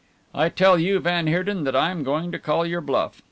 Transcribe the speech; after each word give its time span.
I 0.33 0.49
tell 0.49 0.79
you, 0.79 0.97
van 0.97 1.27
Heerden, 1.27 1.63
that 1.63 1.75
I'm 1.75 2.01
going 2.03 2.31
to 2.31 2.39
call 2.39 2.65
your 2.65 2.81
bluff. 2.81 3.19